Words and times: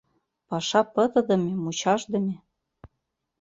Паша 0.49 0.81
пытыдыме, 0.93 1.53
мучашдыме. 1.63 2.35